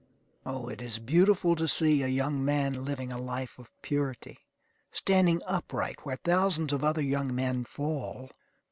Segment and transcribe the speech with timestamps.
[0.47, 4.39] O, it is beautiful to see a young man living a life of purity,
[4.91, 8.31] standing upright where thousands of other young men fall.